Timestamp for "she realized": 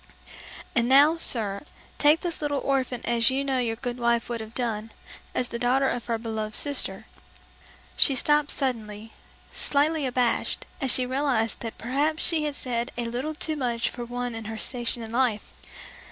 10.91-11.59